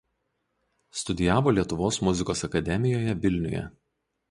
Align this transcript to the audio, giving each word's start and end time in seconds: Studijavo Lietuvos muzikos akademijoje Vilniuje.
Studijavo 1.01 1.53
Lietuvos 1.59 2.01
muzikos 2.09 2.43
akademijoje 2.49 3.17
Vilniuje. 3.29 3.65